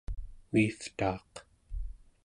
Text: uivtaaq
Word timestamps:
uivtaaq 0.53 1.31